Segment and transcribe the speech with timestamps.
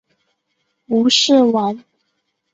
[0.87, 1.83] 吴氏亡。